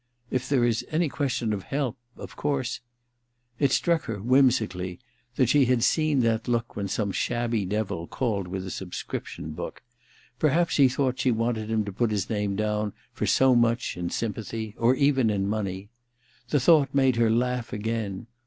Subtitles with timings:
[0.31, 1.95] 4f there is any question of help—
[2.25, 2.79] of course'
[3.59, 4.97] It struck her, whimsically,
[5.35, 9.83] that she had seen that look when some shabby devil called with a subscription book.
[10.39, 12.93] Perhaps he thought she Ill THE RECKONING 229 wanted him to put his name down
[13.13, 15.91] for so much in sympathy— or even in money....
[16.49, 18.25] The thought made her laugh again.